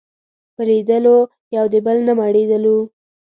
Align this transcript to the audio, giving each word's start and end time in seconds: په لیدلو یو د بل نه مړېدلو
په 0.55 0.61
لیدلو 0.69 1.17
یو 1.55 1.65
د 1.73 1.75
بل 1.85 1.97
نه 2.07 2.13
مړېدلو 2.19 2.77